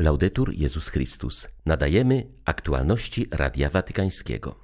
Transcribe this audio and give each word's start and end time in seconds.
Laudetur 0.00 0.54
Jezus 0.54 0.88
Chrystus. 0.88 1.48
Nadajemy 1.66 2.26
aktualności 2.44 3.26
Radia 3.30 3.70
Watykańskiego. 3.70 4.54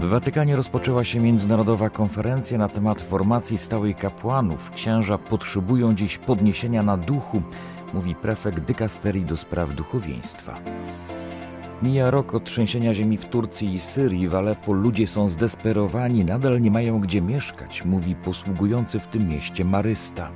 W 0.00 0.08
Watykanie 0.08 0.56
rozpoczęła 0.56 1.04
się 1.04 1.20
międzynarodowa 1.20 1.90
konferencja 1.90 2.58
na 2.58 2.68
temat 2.68 3.00
formacji 3.00 3.58
stałej 3.58 3.94
kapłanów. 3.94 4.70
Księża 4.70 5.18
potrzebują 5.18 5.94
dziś 5.94 6.18
podniesienia 6.18 6.82
na 6.82 6.96
duchu, 6.96 7.42
mówi 7.94 8.14
prefekt 8.14 8.60
dykasterii 8.60 9.24
do 9.24 9.36
spraw 9.36 9.74
duchowieństwa. 9.74 10.58
Mija 11.84 12.10
rok 12.10 12.34
od 12.34 12.44
trzęsienia 12.44 12.94
ziemi 12.94 13.16
w 13.16 13.24
Turcji 13.24 13.74
i 13.74 13.78
Syrii. 13.78 14.28
W 14.28 14.34
Aleppo 14.34 14.72
ludzie 14.72 15.06
są 15.06 15.28
zdesperowani, 15.28 16.24
nadal 16.24 16.60
nie 16.60 16.70
mają 16.70 17.00
gdzie 17.00 17.20
mieszkać, 17.20 17.84
mówi 17.84 18.14
posługujący 18.14 19.00
w 19.00 19.06
tym 19.06 19.28
mieście 19.28 19.64
Marysta. 19.64 20.30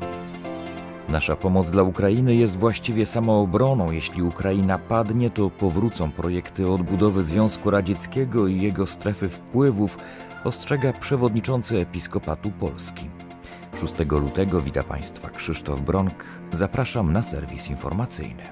Nasza 1.09 1.37
pomoc 1.37 1.70
dla 1.70 1.82
Ukrainy 1.82 2.34
jest 2.34 2.56
właściwie 2.56 3.06
samoobroną. 3.06 3.90
Jeśli 3.90 4.23
Ukraina 4.23 4.78
padnie, 4.78 5.30
to 5.30 5.50
powrócą 5.50 6.10
projekty 6.10 6.68
odbudowy 6.68 7.24
Związku 7.24 7.70
Radzieckiego 7.70 8.46
i 8.46 8.60
jego 8.60 8.87
strefy 8.87 9.28
wpływów, 9.28 9.98
ostrzega 10.45 10.92
przewodniczący 10.92 11.78
Episkopatu 11.78 12.51
Polski. 12.51 13.10
6 13.80 13.95
lutego 14.10 14.60
wita 14.60 14.82
Państwa 14.82 15.30
Krzysztof 15.30 15.80
Bronk. 15.80 16.24
Zapraszam 16.52 17.12
na 17.12 17.23
serwis 17.23 17.70
informacyjny. 17.70 18.42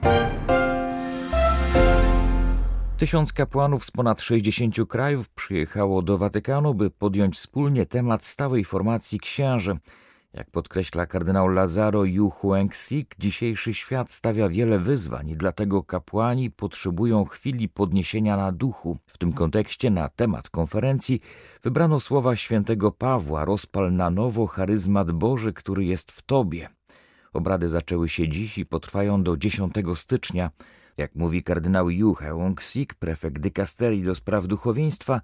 Tysiąc 2.99 3.33
kapłanów 3.33 3.85
z 3.85 3.91
ponad 3.91 4.21
60 4.21 4.77
krajów 4.89 5.29
przyjechało 5.29 6.03
do 6.03 6.19
Watykanu, 6.19 6.75
by 6.75 6.91
podjąć 6.91 7.35
wspólnie 7.35 7.87
temat 7.87 8.25
stałej 8.25 8.65
formacji 8.65 9.21
księży. 9.21 9.79
Jak 10.35 10.51
podkreśla 10.51 11.07
kardynał 11.07 11.49
Lazaro 11.49 12.05
Yu 12.05 12.31
Huang-sik, 12.31 13.05
dzisiejszy 13.19 13.75
świat 13.75 14.13
stawia 14.13 14.49
wiele 14.49 14.79
wyzwań 14.79 15.29
i 15.29 15.37
dlatego 15.37 15.83
kapłani 15.83 16.51
potrzebują 16.51 17.25
chwili 17.25 17.69
podniesienia 17.69 18.37
na 18.37 18.53
duchu. 18.53 18.99
W 19.07 19.19
tym 19.19 19.33
kontekście 19.33 19.91
na 19.91 20.09
temat 20.09 20.49
konferencji 20.49 21.21
wybrano 21.63 22.01
słowa 22.01 22.37
świętego 22.37 22.93
Pawła 22.93 23.45
rozpal 23.45 23.93
na 23.93 24.11
nowo 24.11 24.47
charyzmat 24.47 25.13
Boży, 25.13 25.53
który 25.53 25.85
jest 25.85 26.13
w 26.13 26.23
Tobie. 26.23 26.69
Obrady 27.33 27.69
zaczęły 27.69 28.09
się 28.09 28.29
dziś 28.29 28.59
i 28.59 28.67
potrwają 28.67 29.23
do 29.23 29.37
10 29.37 29.75
stycznia. 29.95 30.51
Jak 30.97 31.15
mówi 31.15 31.43
kardynał 31.43 31.91
Yu 31.91 32.15
Heung-sik, 32.15 32.95
prefekt 32.95 33.39
dykasterii 33.39 34.03
do 34.03 34.15
spraw 34.15 34.47
duchowieństwa, 34.47 35.21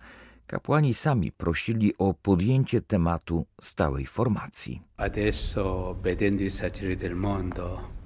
kapłani 0.46 0.94
sami 0.94 1.32
prosili 1.32 1.94
o 1.98 2.14
podjęcie 2.14 2.80
tematu 2.80 3.46
stałej 3.60 4.06
formacji. 4.06 4.82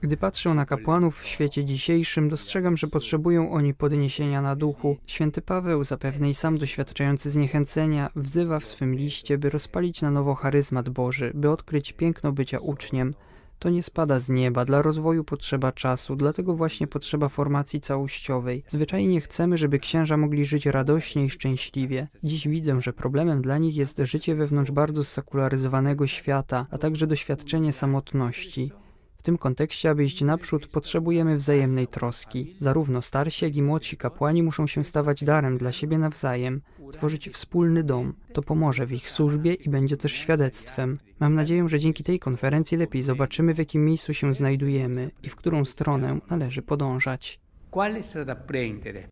Gdy 0.01 0.17
patrzę 0.17 0.55
na 0.55 0.67
kapłanów 0.67 1.21
w 1.21 1.27
świecie 1.27 1.65
dzisiejszym, 1.65 2.29
dostrzegam, 2.29 2.77
że 2.77 2.87
potrzebują 2.87 3.51
oni 3.51 3.75
podniesienia 3.75 4.43
na 4.43 4.57
duchu. 4.57 4.97
Święty 5.07 5.43
Paweł, 5.43 5.85
zapewne 5.85 6.31
i 6.31 6.35
sam 6.35 6.59
doświadczający 6.59 7.31
zniechęcenia, 7.31 8.11
wzywa 8.17 8.61
w 8.61 8.67
swym 8.67 8.95
liście, 8.95 9.39
by 9.39 9.51
rozpalić 9.51 10.03
na 10.03 10.11
nowo 10.11 10.35
charyzmat 10.35 10.89
Boży, 10.89 11.33
by 11.35 11.51
odkryć 11.51 11.93
piękno 11.93 12.33
bycia 12.33 12.59
uczniem. 12.59 13.15
To 13.59 13.71
nie 13.71 13.83
spada 13.83 14.19
z 14.19 14.29
nieba, 14.29 14.65
dla 14.65 14.83
rozwoju 14.83 15.25
potrzeba 15.25 15.73
czasu, 15.73 16.17
dlatego 16.17 16.55
właśnie 16.55 16.87
potrzeba 16.87 17.29
formacji 17.29 17.81
całościowej. 17.81 18.65
Zwyczajnie 18.69 19.21
chcemy, 19.21 19.59
żeby 19.59 19.79
księża 19.79 20.17
mogli 20.17 20.45
żyć 20.45 20.67
radośnie 20.67 21.25
i 21.25 21.31
szczęśliwie. 21.31 22.09
Dziś 22.25 22.49
widzę, 22.49 22.81
że 22.81 22.93
problemem 22.93 23.43
dla 23.43 23.59
nich 23.59 23.77
jest 23.77 23.99
życie 23.99 24.35
wewnątrz 24.35 24.71
bardzo 24.71 25.05
sekularyzowanego 25.05 26.07
świata, 26.07 26.67
a 26.71 26.79
także 26.79 27.07
doświadczenie 27.07 27.73
samotności. 27.73 28.73
W 29.19 29.23
tym 29.23 29.39
kontekście, 29.39 29.91
aby 29.91 30.05
iść 30.05 30.23
naprzód, 30.23 30.67
potrzebujemy 30.67 31.37
wzajemnej 31.37 31.87
troski. 31.87 32.57
Zarówno 32.59 33.03
starsi, 33.03 33.45
jak 33.45 33.57
i 33.57 33.63
młodsi 33.63 33.97
kapłani 33.97 34.43
muszą 34.43 34.67
się 34.67 34.85
stawać 34.85 35.25
darem 35.25 35.59
dla 35.59 35.73
siebie 35.73 35.99
nawzajem, 35.99 36.61
tworzyć 36.93 37.29
wspólny 37.29 37.83
dom. 37.83 38.15
To 38.33 38.43
pomoże 38.43 38.87
w 38.87 38.93
ich 38.93 39.11
służbie 39.11 39.55
i 39.55 39.71
będzie 39.71 39.97
też 39.97 40.13
świadectwem. 40.13 40.97
Mam 41.21 41.35
nadzieję, 41.35 41.69
że 41.69 41.79
dzięki 41.79 42.05
tej 42.05 42.19
konferencji 42.19 42.79
lepiej 42.79 43.03
zobaczymy, 43.03 43.55
w 43.55 43.59
jakim 43.59 43.85
miejscu 43.85 44.15
się 44.15 44.35
znajdujemy 44.35 45.11
i 45.23 45.29
w 45.29 45.37
którą 45.37 45.65
stronę 45.65 46.19
należy 46.31 46.63
podążać. 46.63 47.41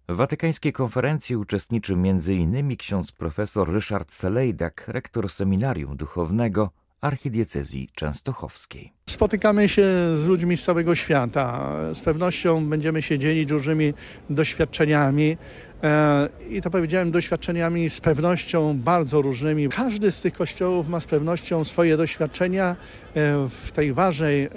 W 0.09 0.17
watykańskiej 0.17 0.73
konferencji 0.73 1.37
uczestniczy 1.37 1.93
m.in. 1.93 2.77
ksiądz 2.77 3.13
profesor 3.13 3.73
Ryszard 3.73 4.13
Selejdak, 4.13 4.85
rektor 4.89 5.31
seminarium 5.31 5.97
duchownego 5.97 6.71
archidiecezji 7.01 7.89
częstochowskiej. 7.95 8.93
Spotykamy 9.11 9.69
się 9.69 9.83
z 10.17 10.25
ludźmi 10.27 10.57
z 10.57 10.65
całego 10.65 10.95
świata. 10.95 11.77
Z 11.95 12.01
pewnością 12.01 12.67
będziemy 12.67 13.03
się 13.03 13.19
dzielić 13.19 13.51
różnymi 13.51 13.95
doświadczeniami. 14.31 15.37
I 16.51 16.63
to 16.63 16.71
powiedziałem 16.71 17.11
doświadczeniami 17.11 17.91
z 17.91 18.01
pewnością 18.01 18.79
bardzo 18.79 19.23
różnymi. 19.23 19.69
Każdy 19.69 20.13
z 20.13 20.21
tych 20.21 20.35
kościołów 20.35 20.89
ma 20.89 21.01
z 21.01 21.07
pewnością 21.07 21.65
swoje 21.65 21.97
doświadczenia 21.97 22.77
w 23.49 23.73
tej 23.75 23.93
ważnej 23.93 24.49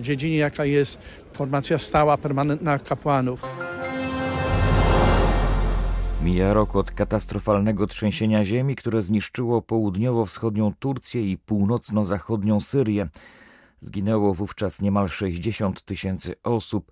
dziedzinie, 0.00 0.36
jaka 0.36 0.64
jest 0.64 0.98
formacja 1.32 1.78
stała, 1.78 2.18
permanentna 2.18 2.78
kapłanów. 2.78 3.42
Mija 6.22 6.52
rok 6.52 6.76
od 6.76 6.90
katastrofalnego 6.90 7.86
trzęsienia 7.86 8.44
ziemi, 8.44 8.76
które 8.76 9.02
zniszczyło 9.02 9.62
południowo-wschodnią 9.62 10.72
Turcję 10.78 11.30
i 11.32 11.38
północno-zachodnią 11.38 12.60
Syrię. 12.60 13.08
Zginęło 13.80 14.34
wówczas 14.34 14.82
niemal 14.82 15.08
60 15.08 15.82
tysięcy 15.82 16.34
osób. 16.42 16.90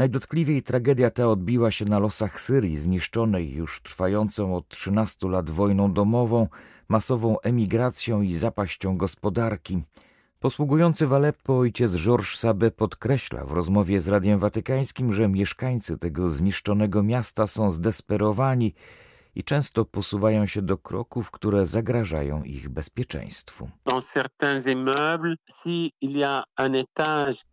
Najdotkliwiej 0.00 0.62
tragedia 0.62 1.10
ta 1.10 1.28
odbiła 1.28 1.70
się 1.70 1.84
na 1.84 1.98
losach 1.98 2.40
Syrii, 2.40 2.78
zniszczonej 2.78 3.52
już 3.52 3.80
trwającą 3.80 4.56
od 4.56 4.68
13 4.68 5.28
lat 5.28 5.50
wojną 5.50 5.92
domową, 5.92 6.48
masową 6.88 7.40
emigracją 7.40 8.22
i 8.22 8.34
zapaścią 8.34 8.96
gospodarki. 8.96 9.82
Posługujący 10.38 11.06
w 11.06 11.12
Aleppo 11.12 11.58
ojciec 11.58 11.96
Georges 11.96 12.38
Sabe 12.38 12.70
podkreśla 12.70 13.44
w 13.44 13.52
rozmowie 13.52 14.00
z 14.00 14.08
Radiem 14.08 14.38
Watykańskim, 14.38 15.12
że 15.12 15.28
mieszkańcy 15.28 15.98
tego 15.98 16.30
zniszczonego 16.30 17.02
miasta 17.02 17.46
są 17.46 17.70
zdesperowani 17.70 18.74
i 19.34 19.44
często 19.44 19.84
posuwają 19.84 20.46
się 20.46 20.62
do 20.62 20.78
kroków, 20.78 21.30
które 21.30 21.66
zagrażają 21.66 22.42
ich 22.42 22.68
bezpieczeństwu. 22.68 23.70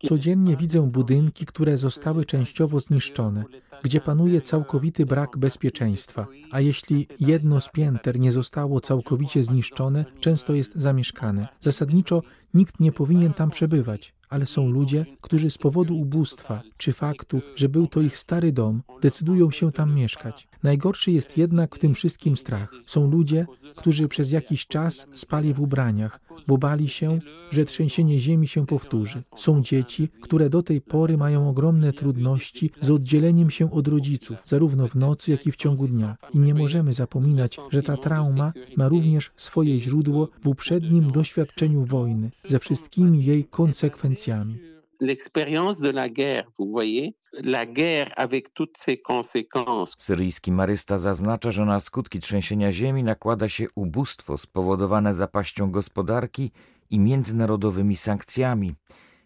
Codziennie 0.08 0.58
widzę 0.58 0.90
budynki, 0.92 1.46
które 1.46 1.78
zostały 1.78 2.26
częściowo 2.26 2.80
zniszczone, 2.80 3.44
gdzie 3.84 4.02
panuje 4.02 4.42
całkowity 4.42 5.06
brak 5.06 5.38
bezpieczeństwa, 5.38 6.28
a 6.52 6.60
jeśli 6.60 7.08
jedno 7.20 7.62
z 7.62 7.70
pięter 7.70 8.20
nie 8.20 8.32
zostało 8.32 8.82
całkowicie 8.82 9.44
zniszczone, 9.44 10.06
często 10.20 10.54
jest 10.54 10.76
zamieszkane. 10.76 11.48
Zasadniczo 11.60 12.22
nikt 12.54 12.80
nie 12.80 12.92
powinien 12.92 13.34
tam 13.34 13.50
przebywać, 13.50 14.17
ale 14.30 14.46
są 14.46 14.70
ludzie, 14.70 15.06
którzy 15.22 15.50
z 15.50 15.58
powodu 15.58 15.98
ubóstwa 15.98 16.62
czy 16.78 16.94
faktu, 16.94 17.42
że 17.56 17.70
był 17.70 17.88
to 17.88 18.02
ich 18.02 18.18
stary 18.18 18.52
dom, 18.52 18.82
decydują 19.02 19.52
się 19.52 19.72
tam 19.72 19.96
mieszkać. 19.96 20.48
Najgorszy 20.64 21.12
jest 21.12 21.38
jednak 21.38 21.76
w 21.76 21.80
tym 21.80 21.94
wszystkim 21.94 22.38
strach. 22.38 22.72
Są 22.86 23.12
ludzie, 23.12 23.46
którzy 23.76 24.08
przez 24.08 24.32
jakiś 24.32 24.68
czas 24.68 25.08
spali 25.14 25.54
w 25.54 25.62
ubraniach, 25.62 26.20
bo 26.48 26.58
bali 26.58 26.88
się, 26.90 27.20
że 27.52 27.66
trzęsienie 27.66 28.20
ziemi 28.20 28.48
się 28.48 28.66
powtórzy. 28.66 29.22
Są 29.36 29.62
dzieci, 29.62 30.10
które 30.22 30.50
do 30.50 30.64
tej 30.64 30.82
pory 30.82 31.18
mają 31.18 31.50
ogromne 31.50 31.94
trudności 31.94 32.72
z 32.82 32.90
oddzieleniem 32.90 33.50
się 33.50 33.72
od 33.72 33.88
rodziców, 33.88 34.38
zarówno 34.46 34.88
w 34.88 34.96
nocy, 34.96 35.32
jak 35.32 35.48
i 35.48 35.52
w 35.52 35.56
ciągu 35.56 35.88
dnia. 35.88 36.18
I 36.34 36.40
nie 36.40 36.54
możemy 36.54 36.94
zapominać, 36.94 37.58
że 37.72 37.84
ta 37.84 37.98
trauma 37.98 38.54
ma 38.78 38.88
również 38.88 39.32
swoje 39.38 39.80
źródło 39.80 40.30
w 40.44 40.48
uprzednim 40.48 41.12
doświadczeniu 41.12 41.86
wojny, 41.86 42.32
ze 42.48 42.60
wszystkimi 42.60 43.26
jej 43.26 43.44
konsekwencjami. 43.44 44.77
L'expérience 45.00 45.80
de 45.80 45.90
la 45.90 46.10
guerre, 46.10 46.46
vous 46.58 46.70
voyez, 46.72 47.16
la 47.34 47.66
guerre 47.66 48.12
avec 48.18 48.54
toutes 48.54 48.78
ses 48.78 48.98
conséquences. 48.98 49.96
Syryjski 49.98 50.52
marysta 50.52 50.98
zaznacza, 50.98 51.52
że 51.52 51.66
na 51.66 51.80
skutki 51.80 52.20
trzęsienia 52.20 52.72
ziemi 52.72 53.04
nakłada 53.04 53.50
się 53.50 53.66
ubóstwo 53.76 54.38
spowodowane 54.38 55.14
zapaścią 55.14 55.72
gospodarki 55.72 56.52
i 56.90 57.00
międzynarodowymi 57.00 57.96
sankcjami. 57.96 58.76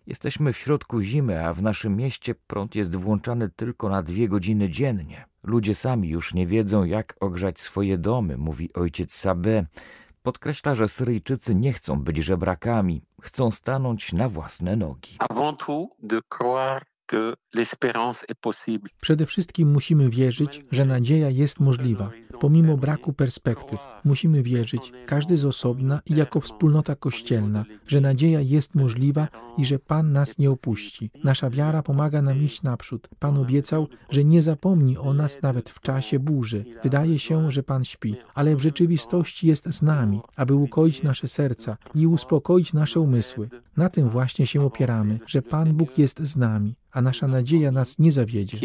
Jesteśmy 0.07 0.53
w 0.53 0.57
środku 0.57 1.01
zimy, 1.01 1.45
a 1.45 1.53
w 1.53 1.61
naszym 1.61 1.95
mieście 1.97 2.35
prąd 2.47 2.75
jest 2.75 2.95
włączany 2.95 3.49
tylko 3.49 3.89
na 3.89 4.03
dwie 4.03 4.27
godziny 4.27 4.69
dziennie. 4.69 5.25
Ludzie 5.43 5.75
sami 5.75 6.09
już 6.09 6.33
nie 6.33 6.47
wiedzą, 6.47 6.83
jak 6.83 7.15
ogrzać 7.19 7.59
swoje 7.59 7.97
domy, 7.97 8.37
mówi 8.37 8.73
ojciec 8.73 9.23
Sabé. 9.25 9.65
Podkreśla, 10.23 10.75
że 10.75 10.87
Syryjczycy 10.87 11.55
nie 11.55 11.73
chcą 11.73 12.03
być 12.03 12.17
żebrakami, 12.17 13.01
chcą 13.21 13.51
stanąć 13.51 14.13
na 14.13 14.29
własne 14.29 14.75
nogi. 14.75 15.15
Avant 15.19 15.59
tout, 15.59 15.89
de 15.99 16.21
croire 16.37 16.85
Przede 19.01 19.25
wszystkim 19.25 19.71
musimy 19.71 20.09
wierzyć, 20.09 20.65
że 20.71 20.85
nadzieja 20.85 21.29
jest 21.29 21.59
możliwa. 21.59 22.11
Pomimo 22.39 22.77
braku 22.77 23.13
perspektyw, 23.13 23.79
musimy 24.03 24.43
wierzyć, 24.43 24.91
każdy 25.05 25.37
z 25.37 25.45
osobna 25.45 26.01
i 26.05 26.15
jako 26.15 26.39
wspólnota 26.39 26.95
kościelna, 26.95 27.65
że 27.87 28.01
nadzieja 28.01 28.41
jest 28.41 28.75
możliwa 28.75 29.27
i 29.57 29.65
że 29.65 29.75
Pan 29.87 30.11
nas 30.11 30.37
nie 30.37 30.51
opuści. 30.51 31.11
Nasza 31.23 31.49
wiara 31.49 31.83
pomaga 31.83 32.21
nam 32.21 32.43
iść 32.43 32.63
naprzód. 32.63 33.07
Pan 33.19 33.37
obiecał, 33.37 33.87
że 34.09 34.23
nie 34.23 34.41
zapomni 34.41 34.97
o 34.97 35.13
nas 35.13 35.41
nawet 35.41 35.69
w 35.69 35.79
czasie 35.79 36.19
burzy. 36.19 36.65
Wydaje 36.83 37.19
się, 37.19 37.51
że 37.51 37.63
Pan 37.63 37.83
śpi, 37.83 38.15
ale 38.33 38.55
w 38.55 38.61
rzeczywistości 38.61 39.47
jest 39.47 39.65
z 39.73 39.81
nami, 39.81 40.21
aby 40.35 40.53
ukoić 40.53 41.03
nasze 41.03 41.27
serca 41.27 41.77
i 41.95 42.07
uspokoić 42.07 42.73
nasze 42.73 42.99
umysły. 42.99 43.49
Na 43.77 43.89
tym 43.89 44.09
właśnie 44.09 44.47
się 44.47 44.65
opieramy, 44.65 45.19
że 45.27 45.41
Pan 45.41 45.73
Bóg 45.73 45.97
jest 45.97 46.19
z 46.19 46.37
nami, 46.37 46.75
a 46.91 47.01
nasza 47.01 47.27
nadzieja 47.27 47.71
nas 47.71 47.99
nie 47.99 48.11
zawiedzie. 48.11 48.57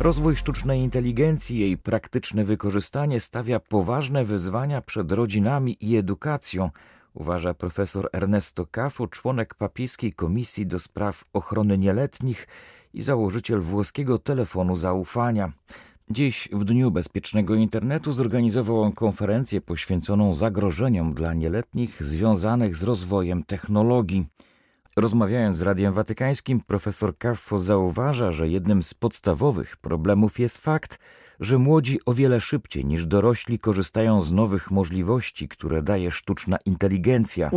Rozwój 0.00 0.36
sztucznej 0.36 0.80
inteligencji 0.80 1.56
i 1.56 1.60
jej 1.60 1.78
praktyczne 1.78 2.44
wykorzystanie 2.44 3.20
stawia 3.20 3.60
poważne 3.60 4.24
wyzwania 4.24 4.80
przed 4.82 5.12
rodzinami 5.12 5.76
i 5.80 5.96
edukacją, 5.96 6.70
uważa 7.14 7.54
profesor 7.54 8.08
Ernesto 8.12 8.66
Cafo, 8.66 9.06
członek 9.06 9.54
papieskiej 9.54 10.12
Komisji 10.12 10.66
do 10.66 10.78
Spraw 10.78 11.24
Ochrony 11.32 11.78
Nieletnich 11.78 12.46
i 12.94 13.02
założyciel 13.02 13.60
włoskiego 13.60 14.18
telefonu 14.18 14.76
zaufania. 14.76 15.52
Dziś, 16.12 16.48
w 16.52 16.64
Dniu 16.64 16.90
Bezpiecznego 16.90 17.54
Internetu, 17.54 18.12
zorganizował 18.12 18.82
on 18.82 18.92
konferencję 18.92 19.60
poświęconą 19.60 20.34
zagrożeniom 20.34 21.14
dla 21.14 21.34
nieletnich 21.34 22.02
związanych 22.02 22.76
z 22.76 22.82
rozwojem 22.82 23.44
technologii. 23.44 24.26
Rozmawiając 24.96 25.56
z 25.56 25.62
Radiem 25.62 25.94
Watykańskim, 25.94 26.60
profesor 26.60 27.18
Caffo 27.18 27.58
zauważa, 27.58 28.32
że 28.32 28.48
jednym 28.48 28.82
z 28.82 28.94
podstawowych 28.94 29.76
problemów 29.76 30.38
jest 30.38 30.58
fakt, 30.58 30.98
że 31.40 31.58
młodzi 31.58 31.98
o 32.06 32.14
wiele 32.14 32.40
szybciej 32.40 32.84
niż 32.84 33.06
dorośli 33.06 33.58
korzystają 33.58 34.22
z 34.22 34.32
nowych 34.32 34.70
możliwości, 34.70 35.48
które 35.48 35.82
daje 35.82 36.10
sztuczna 36.10 36.56
inteligencja. 36.66 37.50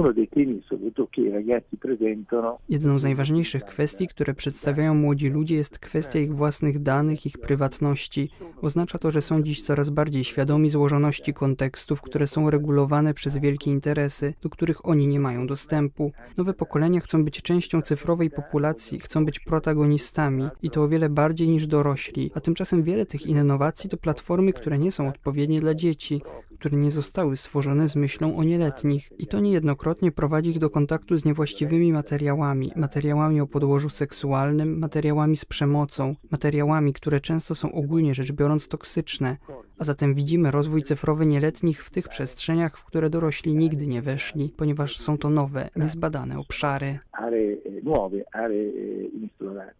Jedną 2.69 2.99
z 2.99 3.03
najważniejszych 3.03 3.65
kwestii, 3.65 4.07
które 4.07 4.33
przedstawiają 4.33 4.95
młodzi 4.95 5.29
ludzie, 5.29 5.55
jest 5.55 5.79
kwestia 5.79 6.19
ich 6.19 6.35
własnych 6.35 6.79
danych, 6.79 7.25
ich 7.25 7.37
prywatności. 7.37 8.29
Oznacza 8.61 8.99
to, 8.99 9.11
że 9.11 9.21
są 9.21 9.43
dziś 9.43 9.61
coraz 9.61 9.89
bardziej 9.89 10.23
świadomi 10.23 10.69
złożoności 10.69 11.33
kontekstów, 11.33 12.01
które 12.01 12.27
są 12.27 12.49
regulowane 12.49 13.13
przez 13.13 13.37
wielkie 13.37 13.71
interesy, 13.71 14.33
do 14.41 14.49
których 14.49 14.85
oni 14.87 15.07
nie 15.07 15.19
mają 15.19 15.47
dostępu. 15.47 16.11
Nowe 16.37 16.53
pokolenia 16.53 16.99
chcą 16.99 17.25
być 17.25 17.41
częścią 17.41 17.81
cyfrowej 17.81 18.29
populacji, 18.29 18.99
chcą 18.99 19.25
być 19.25 19.39
protagonistami 19.39 20.47
i 20.61 20.69
to 20.69 20.83
o 20.83 20.87
wiele 20.87 21.09
bardziej 21.09 21.47
niż 21.47 21.67
dorośli, 21.67 22.31
a 22.35 22.39
tymczasem 22.39 22.83
wiele 22.83 23.05
tych 23.05 23.25
innowacji 23.25 23.72
to 23.73 23.97
platformy, 23.97 24.53
które 24.53 24.79
nie 24.79 24.91
są 24.91 25.07
odpowiednie 25.07 25.59
dla 25.59 25.73
dzieci, 25.73 26.21
które 26.59 26.77
nie 26.77 26.91
zostały 26.91 27.37
stworzone 27.37 27.89
z 27.89 27.95
myślą 27.95 28.37
o 28.37 28.43
nieletnich 28.43 29.11
i 29.19 29.27
to 29.27 29.39
niejednokrotnie 29.39 30.11
prowadzi 30.11 30.49
ich 30.49 30.59
do 30.59 30.69
kontaktu 30.69 31.17
z 31.17 31.25
niewłaściwymi 31.25 31.93
materiałami, 31.93 32.71
materiałami 32.75 33.41
o 33.41 33.47
podłożu 33.47 33.89
seksualnym, 33.89 34.79
materiałami 34.79 35.37
z 35.37 35.45
przemocą, 35.45 36.15
materiałami, 36.31 36.93
które 36.93 37.19
często 37.19 37.55
są 37.55 37.71
ogólnie 37.71 38.13
rzecz 38.13 38.31
biorąc 38.31 38.67
toksyczne, 38.67 39.37
a 39.79 39.83
zatem 39.83 40.15
widzimy 40.15 40.51
rozwój 40.51 40.83
cyfrowy 40.83 41.25
nieletnich 41.25 41.83
w 41.83 41.89
tych 41.89 42.07
przestrzeniach, 42.07 42.77
w 42.77 42.85
które 42.85 43.09
dorośli 43.09 43.55
nigdy 43.55 43.87
nie 43.87 44.01
weszli, 44.01 44.53
ponieważ 44.57 44.99
są 44.99 45.17
to 45.17 45.29
nowe, 45.29 45.69
niezbadane 45.75 46.39
obszary. 46.39 46.99
aree 47.11 47.57
nuove, 47.83 48.23
aree 48.33 49.09
inesplorate. 49.13 49.73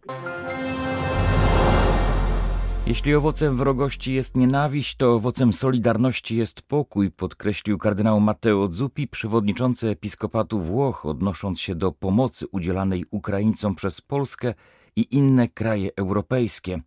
Jeśli 2.86 3.14
owocem 3.14 3.56
wrogości 3.56 4.12
jest 4.12 4.36
nienawiść, 4.36 4.96
to 4.96 5.14
owocem 5.14 5.52
solidarności 5.52 6.36
jest 6.36 6.62
pokój, 6.62 7.10
podkreślił 7.10 7.78
kardynał 7.78 8.20
Matteo 8.20 8.68
Zuppi, 8.72 9.08
przewodniczący 9.08 9.88
episkopatu 9.88 10.60
Włoch, 10.60 11.06
odnosząc 11.06 11.60
się 11.60 11.74
do 11.74 11.92
pomocy 11.92 12.46
udzielanej 12.46 13.04
Ukraińcom 13.10 13.74
przez 13.74 14.00
Polskę 14.00 14.54
i 14.96 15.16
inne 15.16 15.48
kraje 15.48 15.90
europejskie. 15.96 16.80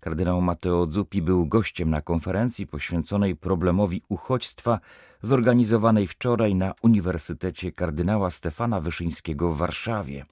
Kardynał 0.00 0.40
Matteo 0.40 0.86
Zuppi 0.86 1.22
był 1.22 1.46
gościem 1.46 1.90
na 1.90 2.00
konferencji 2.00 2.66
poświęconej 2.66 3.36
problemowi 3.36 4.02
uchodźstwa, 4.08 4.80
zorganizowanej 5.22 6.06
wczoraj 6.06 6.54
na 6.54 6.74
Uniwersytecie 6.82 7.72
kardynała 7.72 8.30
Stefana 8.30 8.80
Wyszyńskiego 8.80 9.52
w 9.52 9.56
Warszawie. 9.58 10.24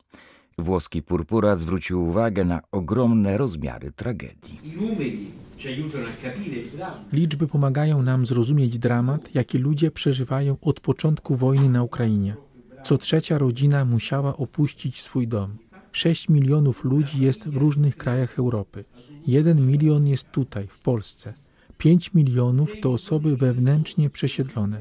Włoski 0.59 1.03
purpura 1.03 1.57
zwrócił 1.57 2.09
uwagę 2.09 2.45
na 2.45 2.61
ogromne 2.73 3.37
rozmiary 3.37 3.93
tragedii. 3.93 4.61
Liczby 7.13 7.47
pomagają 7.47 8.03
nam 8.03 8.27
zrozumieć 8.27 8.79
dramat, 8.79 9.35
jaki 9.35 9.59
ludzie 9.59 9.91
przeżywają 9.91 10.57
od 10.61 10.81
początku 10.81 11.37
wojny 11.37 11.69
na 11.69 11.83
Ukrainie. 11.83 12.37
Co 12.85 12.99
trzecia 12.99 13.39
rodzina 13.39 13.85
musiała 13.85 14.37
opuścić 14.37 15.03
swój 15.03 15.29
dom. 15.29 15.51
6 15.93 16.29
milionów 16.29 16.85
ludzi 16.85 17.23
jest 17.23 17.49
w 17.49 17.57
różnych 17.57 17.97
krajach 17.97 18.39
Europy. 18.39 18.85
1 19.27 19.67
milion 19.67 20.07
jest 20.07 20.31
tutaj, 20.31 20.67
w 20.67 20.79
Polsce. 20.79 21.35
5 21.79 22.15
milionów 22.15 22.81
to 22.83 22.93
osoby 22.93 23.37
wewnętrznie 23.37 24.11
przesiedlone. 24.11 24.81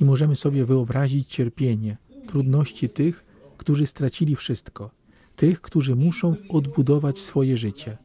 I 0.00 0.04
możemy 0.04 0.36
sobie 0.36 0.64
wyobrazić 0.64 1.28
cierpienie, 1.28 1.96
trudności 2.26 2.88
tych, 2.88 3.24
którzy 3.58 3.86
stracili 3.86 4.36
wszystko, 4.36 4.90
tych, 5.40 5.60
którzy 5.60 5.96
muszą 5.96 6.36
odbudować 6.48 7.18
swoje 7.18 7.56
życie. 7.56 7.96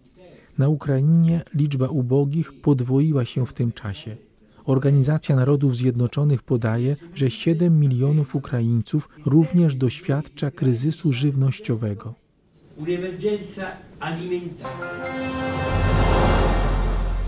Na 0.58 0.70
Ukrainie 0.70 1.44
liczba 1.54 1.88
ubogich 1.88 2.62
podwoiła 2.62 3.26
się 3.26 3.46
w 3.46 3.54
tym 3.54 3.72
czasie. 3.72 4.18
Organizacja 4.66 5.36
Narodów 5.36 5.76
Zjednoczonych 5.76 6.44
podaje, 6.44 6.96
że 7.16 7.30
7 7.30 7.80
milionów 7.80 8.36
Ukraińców 8.36 9.10
również 9.26 9.76
doświadcza 9.76 10.52
kryzysu 10.52 11.14
żywnościowego. 11.14 12.14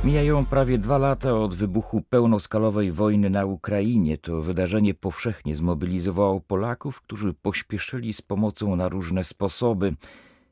Mijają 0.03 0.45
prawie 0.45 0.77
dwa 0.77 0.97
lata 0.97 1.33
od 1.33 1.55
wybuchu 1.55 2.01
pełnoskalowej 2.01 2.91
wojny 2.91 3.29
na 3.29 3.45
Ukrainie. 3.45 4.17
To 4.17 4.41
wydarzenie 4.41 4.93
powszechnie 4.93 5.55
zmobilizowało 5.55 6.41
Polaków, 6.41 7.01
którzy 7.01 7.33
pośpieszyli 7.33 8.13
z 8.13 8.21
pomocą 8.21 8.75
na 8.75 8.89
różne 8.89 9.23
sposoby. 9.23 9.95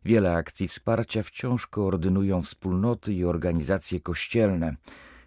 Wiele 0.06 0.34
akcji 0.34 0.68
wsparcia 0.68 1.24
wciąż 1.24 1.68
koordynują 1.68 2.42
wspólnoty 2.42 3.14
i 3.14 3.26
organizacje 3.26 4.00
kościelne. 4.00 4.76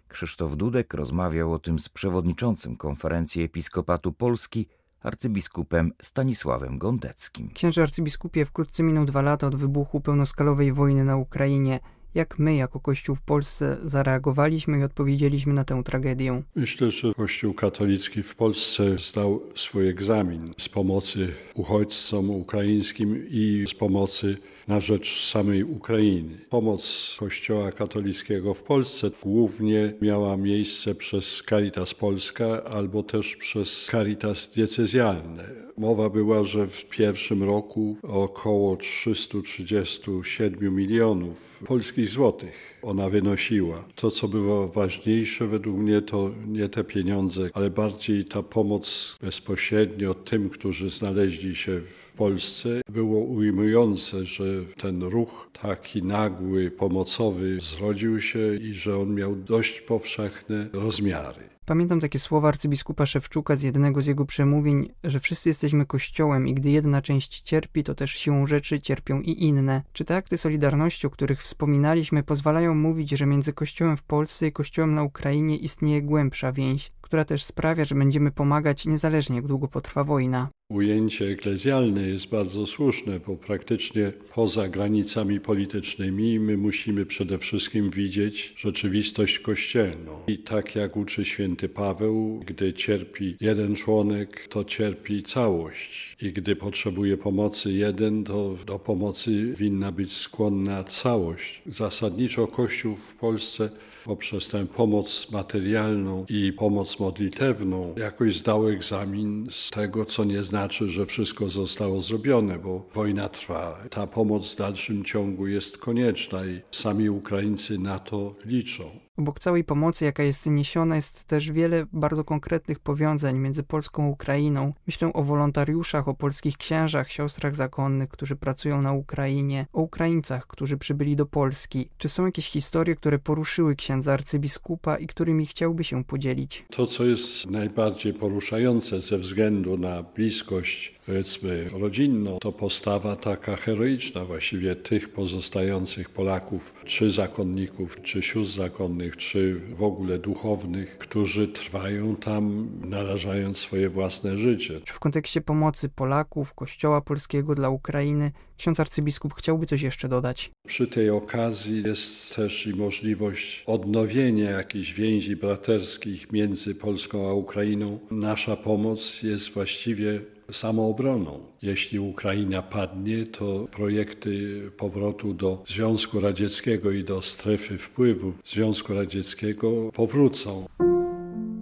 Krzysztof 0.07 0.55
Dudek 0.55 0.93
rozmawiał 0.93 1.53
o 1.53 1.59
tym 1.59 1.79
z 1.79 1.89
przewodniczącym 1.89 2.75
konferencji 2.75 3.43
Episkopatu 3.43 4.13
Polski, 4.13 4.67
arcybiskupem 5.01 5.91
Stanisławem 6.01 6.77
Gondeckim. 6.77 7.49
Księże 7.53 7.81
arcybiskupie, 7.81 8.45
wkrótce 8.45 8.83
minął 8.83 9.05
dwa 9.05 9.21
lata 9.21 9.47
od 9.47 9.55
wybuchu 9.55 10.01
pełnoskalowej 10.01 10.73
wojny 10.73 11.05
na 11.05 11.17
Ukrainie. 11.17 11.79
Jak 12.15 12.39
my, 12.39 12.55
jako 12.55 12.79
Kościół 12.79 13.15
w 13.15 13.21
Polsce, 13.21 13.77
zareagowaliśmy 13.85 14.79
i 14.79 14.83
odpowiedzieliśmy 14.83 15.53
na 15.53 15.63
tę 15.63 15.83
tragedię? 15.83 16.41
Myślę, 16.55 16.91
że 16.91 17.13
Kościół 17.13 17.53
katolicki 17.53 18.23
w 18.23 18.35
Polsce 18.35 18.97
zdał 18.97 19.41
swój 19.55 19.87
egzamin 19.87 20.51
z 20.57 20.69
pomocy 20.69 21.33
uchodźcom 21.53 22.29
ukraińskim 22.29 23.25
i 23.29 23.65
z 23.67 23.73
pomocy 23.73 24.37
na 24.69 24.81
rzecz 24.81 25.29
samej 25.29 25.63
Ukrainy. 25.63 26.37
Pomoc 26.49 27.15
Kościoła 27.19 27.71
katolickiego 27.71 28.53
w 28.53 28.63
Polsce 28.63 29.11
głównie 29.23 29.93
miała 30.01 30.37
miejsce 30.37 30.95
przez 30.95 31.43
Caritas 31.49 31.93
Polska 31.93 32.63
albo 32.63 33.03
też 33.03 33.35
przez 33.35 33.85
Caritas 33.85 34.51
diecezjalne. 34.55 35.69
Mowa 35.77 36.09
była, 36.09 36.43
że 36.43 36.67
w 36.67 36.85
pierwszym 36.85 37.43
roku 37.43 37.97
około 38.03 38.77
337 38.77 40.75
milionów 40.75 41.63
polskich 41.67 42.09
złotych 42.09 42.79
ona 42.81 43.09
wynosiła. 43.09 43.83
To, 43.95 44.11
co 44.11 44.27
było 44.27 44.67
ważniejsze 44.67 45.47
według 45.47 45.77
mnie, 45.77 46.01
to 46.01 46.31
nie 46.47 46.69
te 46.69 46.83
pieniądze, 46.83 47.49
ale 47.53 47.69
bardziej 47.69 48.25
ta 48.25 48.43
pomoc 48.43 49.17
bezpośrednio 49.21 50.13
tym, 50.13 50.49
którzy 50.49 50.89
znaleźli 50.89 51.55
się 51.55 51.81
w 51.81 52.13
Polsce. 52.17 52.81
Było 52.89 53.19
ujmujące, 53.19 54.25
że 54.25 54.58
ten 54.77 55.03
ruch 55.03 55.49
taki 55.61 56.03
nagły, 56.03 56.71
pomocowy 56.71 57.59
zrodził 57.61 58.21
się 58.21 58.55
i 58.55 58.73
że 58.73 58.97
on 58.97 59.13
miał 59.13 59.35
dość 59.35 59.81
powszechne 59.81 60.69
rozmiary. 60.73 61.49
Pamiętam 61.69 61.99
takie 61.99 62.19
słowa 62.19 62.47
arcybiskupa 62.47 63.05
Szewczuka 63.05 63.55
z 63.55 63.61
jednego 63.61 64.01
z 64.01 64.05
jego 64.05 64.25
przemówień, 64.25 64.89
że 65.03 65.19
wszyscy 65.19 65.49
jesteśmy 65.49 65.85
kościołem 65.85 66.47
i 66.47 66.53
gdy 66.53 66.69
jedna 66.69 67.01
część 67.01 67.41
cierpi, 67.41 67.83
to 67.83 67.95
też 67.95 68.11
siłą 68.11 68.47
rzeczy 68.47 68.81
cierpią 68.81 69.21
i 69.21 69.43
inne. 69.43 69.81
Czy 69.93 70.05
te 70.05 70.15
akty 70.15 70.37
solidarności, 70.37 71.07
o 71.07 71.09
których 71.09 71.41
wspominaliśmy, 71.41 72.23
pozwalają 72.23 72.75
mówić, 72.75 73.09
że 73.09 73.25
między 73.25 73.53
kościołem 73.53 73.97
w 73.97 74.03
Polsce 74.03 74.47
i 74.47 74.51
kościołem 74.51 74.95
na 74.95 75.03
Ukrainie 75.03 75.57
istnieje 75.57 76.01
głębsza 76.01 76.51
więź, 76.51 76.91
która 77.01 77.25
też 77.25 77.43
sprawia, 77.43 77.85
że 77.85 77.95
będziemy 77.95 78.31
pomagać 78.31 78.85
niezależnie 78.85 79.35
jak 79.35 79.47
długo 79.47 79.67
potrwa 79.67 80.03
wojna. 80.03 80.49
Ujęcie 80.73 81.25
eklezjalne 81.25 82.01
jest 82.01 82.29
bardzo 82.29 82.65
słuszne, 82.65 83.19
bo 83.27 83.35
praktycznie 83.35 84.11
poza 84.33 84.67
granicami 84.67 85.39
politycznymi 85.39 86.39
my 86.39 86.57
musimy 86.57 87.05
przede 87.05 87.37
wszystkim 87.37 87.89
widzieć 87.89 88.53
rzeczywistość 88.57 89.39
kościelną. 89.39 90.19
I 90.27 90.37
tak 90.37 90.75
jak 90.75 90.97
uczy 90.97 91.25
święty 91.25 91.69
Paweł, 91.69 92.43
gdy 92.45 92.73
cierpi 92.73 93.35
jeden 93.41 93.75
członek, 93.75 94.47
to 94.47 94.63
cierpi 94.63 95.23
całość. 95.23 96.17
I 96.21 96.31
gdy 96.31 96.55
potrzebuje 96.55 97.17
pomocy 97.17 97.71
jeden, 97.71 98.23
to 98.23 98.55
do 98.65 98.79
pomocy 98.79 99.53
winna 99.57 99.91
być 99.91 100.13
skłonna 100.13 100.83
całość. 100.83 101.61
Zasadniczo 101.65 102.47
Kościół 102.47 102.95
w 102.95 103.15
Polsce 103.15 103.69
poprzez 104.05 104.47
tę 104.47 104.65
pomoc 104.65 105.31
materialną 105.31 106.25
i 106.29 106.53
pomoc 106.53 106.99
modlitewną 106.99 107.95
jakoś 107.97 108.37
zdał 108.37 108.67
egzamin 108.67 109.47
z 109.51 109.69
tego, 109.69 110.05
co 110.05 110.23
nie 110.23 110.43
znaczy, 110.59 110.89
że 110.89 111.05
wszystko 111.05 111.49
zostało 111.49 112.01
zrobione, 112.01 112.59
bo 112.59 112.85
wojna 112.93 113.29
trwa. 113.29 113.77
Ta 113.89 114.07
pomoc 114.07 114.53
w 114.53 114.55
dalszym 114.55 115.03
ciągu 115.03 115.47
jest 115.47 115.77
konieczna 115.77 116.45
i 116.45 116.61
sami 116.71 117.09
Ukraińcy 117.09 117.79
na 117.79 117.99
to 117.99 118.35
liczą. 118.45 118.99
Obok 119.19 119.39
całej 119.39 119.63
pomocy, 119.63 120.05
jaka 120.05 120.23
jest 120.23 120.45
niesiona, 120.45 120.95
jest 120.95 121.23
też 121.23 121.51
wiele 121.51 121.85
bardzo 121.93 122.23
konkretnych 122.23 122.79
powiązań 122.79 123.37
między 123.37 123.63
Polską 123.63 124.03
a 124.05 124.07
Ukrainą. 124.07 124.73
Myślę 124.87 125.13
o 125.13 125.23
wolontariuszach, 125.23 126.07
o 126.07 126.13
polskich 126.13 126.57
księżach, 126.57 127.11
siostrach 127.11 127.55
zakonnych, 127.55 128.09
którzy 128.09 128.35
pracują 128.35 128.81
na 128.81 128.93
Ukrainie, 128.93 129.65
o 129.73 129.81
Ukraińcach, 129.81 130.47
którzy 130.47 130.77
przybyli 130.77 131.15
do 131.15 131.25
Polski. 131.25 131.89
Czy 131.97 132.09
są 132.09 132.25
jakieś 132.25 132.49
historie, 132.49 132.95
które 132.95 133.19
poruszyły 133.19 133.75
księdza 133.75 134.13
arcybiskupa 134.13 134.97
i 134.97 135.07
którymi 135.07 135.45
chciałby 135.45 135.83
się 135.83 136.03
podzielić? 136.03 136.65
To, 136.69 136.85
co 136.85 137.05
jest 137.05 137.49
najbardziej 137.49 138.13
poruszające 138.13 139.01
ze 139.01 139.17
względu 139.17 139.77
na 139.77 140.03
bliskość 140.03 140.98
powiedzmy 141.09 141.69
rodzinną, 141.79 142.37
to 142.41 142.51
postawa 142.51 143.15
taka 143.15 143.55
heroiczna 143.55 144.25
właściwie 144.25 144.75
tych 144.75 145.09
pozostających 145.09 146.09
Polaków, 146.09 146.73
czy 146.85 147.09
zakonników, 147.09 148.01
czy 148.01 148.21
sióstr 148.21 148.57
zakonnych, 148.57 149.17
czy 149.17 149.59
w 149.73 149.83
ogóle 149.83 150.19
duchownych, 150.19 150.97
którzy 150.97 151.47
trwają 151.47 152.15
tam, 152.15 152.69
narażając 152.81 153.57
swoje 153.57 153.89
własne 153.89 154.37
życie. 154.37 154.81
W 154.85 154.99
kontekście 154.99 155.41
pomocy 155.41 155.89
Polaków, 155.89 156.53
Kościoła 156.53 157.01
Polskiego 157.01 157.55
dla 157.55 157.69
Ukrainy, 157.69 158.31
ksiądz 158.57 158.79
arcybiskup 158.79 159.33
chciałby 159.33 159.65
coś 159.65 159.81
jeszcze 159.81 160.09
dodać? 160.09 160.51
Przy 160.67 160.87
tej 160.87 161.09
okazji 161.09 161.83
jest 161.83 162.35
też 162.35 162.67
i 162.67 162.75
możliwość 162.75 163.63
odnowienia 163.65 164.51
jakichś 164.51 164.93
więzi 164.93 165.35
braterskich 165.35 166.31
między 166.31 166.75
Polską 166.75 167.29
a 167.29 167.33
Ukrainą. 167.33 167.99
Nasza 168.11 168.55
pomoc 168.55 169.23
jest 169.23 169.49
właściwie 169.49 170.21
samoobroną. 170.51 171.39
Jeśli 171.61 171.99
Ukraina 171.99 172.61
padnie, 172.61 173.25
to 173.25 173.67
projekty 173.71 174.61
powrotu 174.77 175.33
do 175.33 175.63
Związku 175.67 176.19
Radzieckiego 176.19 176.91
i 176.91 177.03
do 177.03 177.21
strefy 177.21 177.77
wpływu 177.77 178.33
Związku 178.45 178.93
Radzieckiego 178.93 179.91
powrócą. 179.91 180.65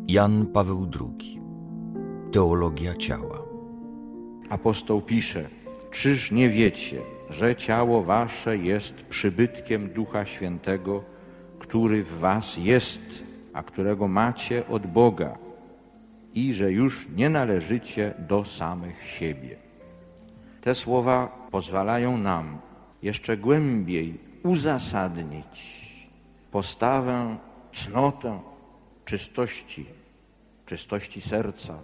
Jan 0.07 0.45
Paweł 0.45 0.87
II. 1.01 1.39
Teologia 2.31 2.95
ciała. 2.95 3.43
Apostoł 4.49 5.01
pisze: 5.01 5.49
Czyż 5.91 6.31
nie 6.31 6.49
wiecie, 6.49 7.01
że 7.29 7.55
ciało 7.55 8.03
wasze 8.03 8.57
jest 8.57 8.93
przybytkiem 9.09 9.89
Ducha 9.89 10.25
Świętego, 10.25 11.03
który 11.59 12.03
w 12.03 12.19
was 12.19 12.57
jest, 12.57 13.01
a 13.53 13.63
którego 13.63 14.07
macie 14.07 14.67
od 14.67 14.87
Boga? 14.87 15.46
I 16.37 16.53
że 16.53 16.71
już 16.71 17.07
nie 17.09 17.29
należycie 17.29 18.13
do 18.19 18.45
samych 18.45 19.03
siebie. 19.03 19.57
Te 20.61 20.75
słowa 20.75 21.47
pozwalają 21.51 22.17
nam 22.17 22.59
jeszcze 23.01 23.37
głębiej 23.37 24.19
uzasadnić 24.43 25.55
postawę, 26.51 27.37
cnotę 27.73 28.39
czystości, 29.05 29.85
czystości 30.65 31.21
serca, 31.21 31.79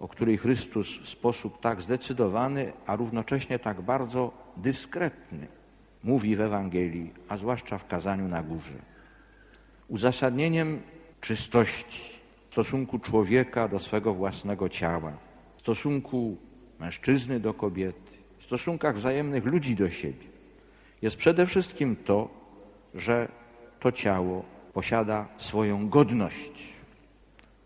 o 0.00 0.08
której 0.08 0.38
Chrystus 0.38 0.98
w 1.04 1.08
sposób 1.08 1.60
tak 1.60 1.82
zdecydowany, 1.82 2.72
a 2.86 2.96
równocześnie 2.96 3.58
tak 3.58 3.82
bardzo 3.82 4.32
dyskretny 4.56 5.46
mówi 6.04 6.36
w 6.36 6.40
Ewangelii, 6.40 7.14
a 7.28 7.36
zwłaszcza 7.36 7.78
w 7.78 7.86
kazaniu 7.86 8.28
na 8.28 8.42
górze. 8.42 8.78
Uzasadnieniem 9.88 10.82
czystości 11.20 12.17
stosunku 12.58 12.98
człowieka 12.98 13.68
do 13.68 13.78
swego 13.78 14.14
własnego 14.14 14.68
ciała, 14.68 15.12
stosunku 15.58 16.36
mężczyzny 16.80 17.40
do 17.40 17.54
kobiety, 17.54 18.12
w 18.38 18.42
stosunkach 18.42 18.96
wzajemnych 18.96 19.44
ludzi 19.44 19.76
do 19.76 19.90
siebie, 19.90 20.26
jest 21.02 21.16
przede 21.16 21.46
wszystkim 21.46 21.96
to, 21.96 22.28
że 22.94 23.28
to 23.80 23.92
ciało 23.92 24.44
posiada 24.72 25.28
swoją 25.36 25.88
godność. 25.88 26.52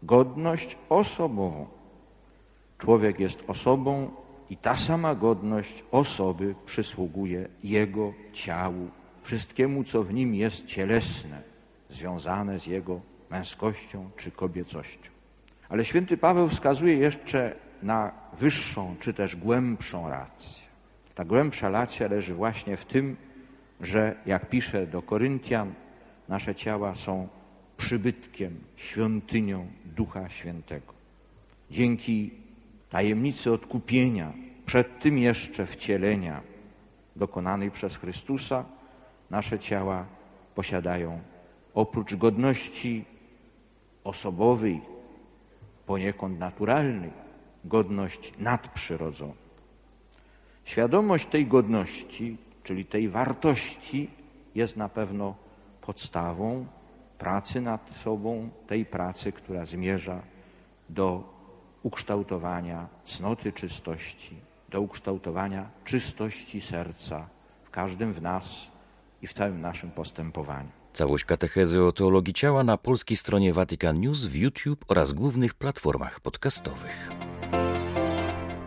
Godność 0.02 0.78
osobową. 0.88 1.66
Człowiek 2.78 3.20
jest 3.20 3.44
osobą 3.46 4.10
i 4.50 4.56
ta 4.56 4.76
sama 4.76 5.14
godność 5.14 5.84
osoby 5.90 6.54
przysługuje 6.66 7.48
jego 7.64 8.12
ciału, 8.32 8.88
wszystkiemu, 9.22 9.84
co 9.84 10.02
w 10.02 10.14
nim 10.14 10.34
jest 10.34 10.66
cielesne, 10.66 11.42
związane 11.90 12.58
z 12.58 12.66
jego 12.66 13.00
męskością 13.32 14.10
czy 14.16 14.30
kobiecością. 14.30 15.10
Ale 15.68 15.84
święty 15.84 16.16
Paweł 16.16 16.48
wskazuje 16.48 16.94
jeszcze 16.96 17.54
na 17.82 18.12
wyższą 18.38 18.96
czy 19.00 19.14
też 19.14 19.36
głębszą 19.36 20.08
rację. 20.08 20.62
Ta 21.14 21.24
głębsza 21.24 21.70
racja 21.70 22.08
leży 22.08 22.34
właśnie 22.34 22.76
w 22.76 22.84
tym, 22.84 23.16
że 23.80 24.16
jak 24.26 24.48
pisze 24.48 24.86
do 24.86 25.02
Koryntian, 25.02 25.74
nasze 26.28 26.54
ciała 26.54 26.94
są 26.94 27.28
przybytkiem, 27.76 28.60
świątynią 28.76 29.66
Ducha 29.84 30.28
Świętego. 30.28 30.92
Dzięki 31.70 32.30
tajemnicy 32.90 33.52
odkupienia, 33.52 34.32
przed 34.66 34.98
tym 34.98 35.18
jeszcze 35.18 35.66
wcielenia 35.66 36.40
dokonanej 37.16 37.70
przez 37.70 37.96
Chrystusa, 37.96 38.64
nasze 39.30 39.58
ciała 39.58 40.06
posiadają 40.54 41.20
oprócz 41.74 42.14
godności 42.14 43.04
osobowej, 44.04 44.80
poniekąd 45.86 46.38
naturalnej, 46.38 47.10
godność 47.64 48.32
nadprzyrodzoną. 48.38 49.34
Świadomość 50.64 51.26
tej 51.26 51.46
godności, 51.46 52.36
czyli 52.62 52.84
tej 52.84 53.08
wartości, 53.08 54.10
jest 54.54 54.76
na 54.76 54.88
pewno 54.88 55.34
podstawą 55.80 56.66
pracy 57.18 57.60
nad 57.60 57.90
sobą, 58.04 58.50
tej 58.66 58.86
pracy, 58.86 59.32
która 59.32 59.64
zmierza 59.64 60.22
do 60.88 61.24
ukształtowania 61.82 62.88
cnoty 63.04 63.52
czystości, 63.52 64.36
do 64.68 64.80
ukształtowania 64.80 65.70
czystości 65.84 66.60
serca 66.60 67.28
w 67.64 67.70
każdym 67.70 68.12
w 68.12 68.22
nas 68.22 68.70
i 69.22 69.26
w 69.26 69.32
całym 69.32 69.60
naszym 69.60 69.90
postępowaniu. 69.90 70.81
Całość 70.92 71.24
katechezy 71.24 71.82
o 71.82 71.92
teologii 71.92 72.34
ciała 72.34 72.64
na 72.64 72.76
polskiej 72.78 73.16
stronie 73.16 73.52
Vatican 73.52 74.00
News 74.00 74.26
w 74.26 74.36
YouTube 74.36 74.84
oraz 74.88 75.12
głównych 75.12 75.54
platformach 75.54 76.20
podcastowych. 76.20 77.10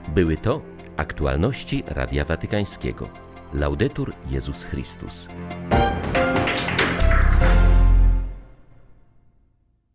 Były 0.07 0.37
to 0.37 0.61
aktualności 0.97 1.83
Radia 1.87 2.25
Watykańskiego. 2.25 3.09
Laudetur 3.53 4.13
Jezus 4.29 4.63
Chrystus. 4.63 5.27